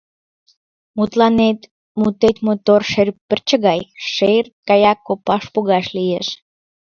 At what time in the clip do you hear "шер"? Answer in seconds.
2.91-3.09, 4.11-4.45